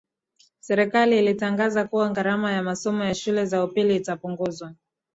[0.59, 4.73] Serikali ilitangaza kuwa gharama ya masomo ya shule za upili itapunguzwa